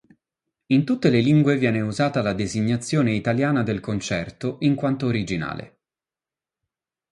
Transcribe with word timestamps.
In 0.73 0.83
tutte 0.83 1.11
le 1.11 1.19
lingue 1.19 1.57
viene 1.59 1.79
usata 1.79 2.23
la 2.23 2.33
designazione 2.33 3.13
italiana 3.13 3.61
del 3.61 3.81
concerto, 3.81 4.57
in 4.61 4.73
quanto 4.73 5.05
originale. 5.05 5.77